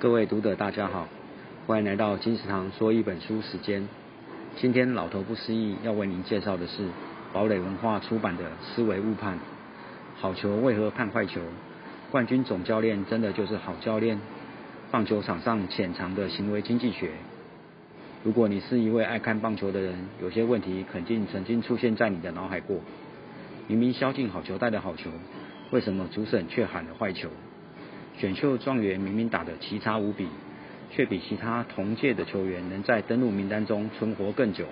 [0.00, 1.06] 各位读者大家好，
[1.66, 3.86] 欢迎来到金石堂说一本书时间。
[4.56, 6.88] 今天老头不失忆要为您介绍的是
[7.34, 9.38] 堡垒文化出版的《思维误判：
[10.16, 11.42] 好球为何判坏球？
[12.10, 14.18] 冠军总教练真的就是好教练？
[14.90, 17.08] 棒球场上潜藏的行为经济学》。
[18.24, 22.78] 如果你是一位爱看棒球的人，有些问题肯定曾经出现在你的脑海过。
[23.66, 25.10] 明明削进好球带的好球，
[25.70, 27.28] 为什么主审却喊了坏球？
[28.18, 30.28] 选秀状元明明打得奇差无比，
[30.90, 34.66] 却比其他同届的球员能在登录名单中存活更久。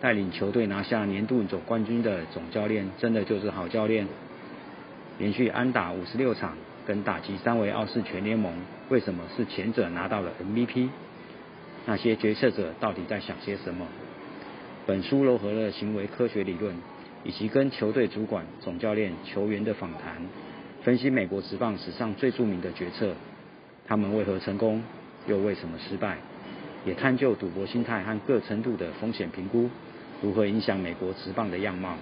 [0.00, 4.06] 带领球队拿下年度总冠军的总教练，真的就是好教练？
[5.18, 8.52] 连续安打五十六场，跟打击三围傲视全联盟，
[8.88, 10.88] 为什么是前者拿到了 MVP？
[11.86, 13.86] 那些决策者到底在想些什么？
[14.86, 16.74] 本书糅合了行为科学理论，
[17.22, 20.22] 以及跟球队主管、总教练、球员的访谈。
[20.82, 23.12] 分析美国职棒史上最著名的决策，
[23.86, 24.82] 他们为何成功，
[25.26, 26.16] 又为什么失败？
[26.86, 29.68] 也探究赌博心态和各程度的风险评估
[30.22, 31.96] 如何影响美国职棒的样貌。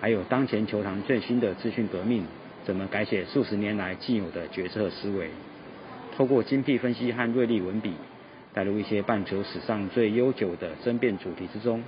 [0.00, 2.24] 还有当前球坛最新的资讯革命，
[2.64, 5.30] 怎么改写数十年来既有的决策思维？
[6.16, 7.94] 透过精辟分析和锐利文笔，
[8.54, 11.82] 带入一些棒球史上最悠久的争辩主题之中，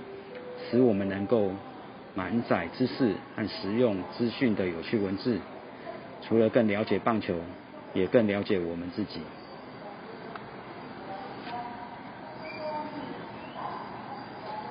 [0.69, 1.53] 使我们能够
[2.15, 5.37] 满载知识和实用资讯的有趣文字。
[6.21, 7.35] 除了更了解棒球，
[7.93, 9.19] 也更了解我们自己。